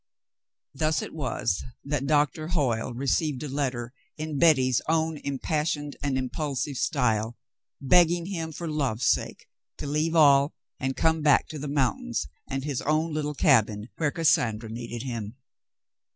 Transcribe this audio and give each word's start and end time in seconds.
Thus 0.73 1.03
it 1.03 1.13
was 1.13 1.63
that 1.85 2.07
Doctor 2.07 2.47
Hoyle 2.47 2.91
received 2.91 3.43
a 3.43 3.47
letter 3.47 3.93
in 4.17 4.39
Betty's 4.39 4.81
own 4.89 5.17
impassioned 5.17 5.95
and 6.01 6.17
impulsive 6.17 6.77
style, 6.77 7.37
begging 7.79 8.25
him, 8.25 8.51
for 8.51 8.67
love's 8.67 9.05
sake, 9.05 9.47
to 9.77 9.85
leave 9.85 10.15
all 10.15 10.55
and 10.79 10.97
come 10.97 11.21
back 11.21 11.47
to 11.49 11.59
the 11.59 11.67
mountains 11.67 12.27
and 12.49 12.63
his 12.63 12.81
own 12.81 13.13
little 13.13 13.35
cabin, 13.35 13.89
where 13.97 14.09
Cassandra 14.09 14.69
needed 14.69 15.03
him. 15.03 15.35